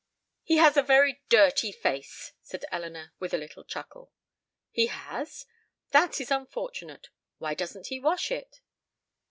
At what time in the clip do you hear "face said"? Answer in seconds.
1.71-2.65